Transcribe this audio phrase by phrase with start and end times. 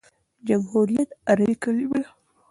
[0.47, 2.09] جمهوریت عربي کلیمه ده.